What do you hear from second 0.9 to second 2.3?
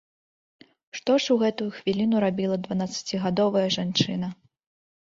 Што ж у гэтую хвіліну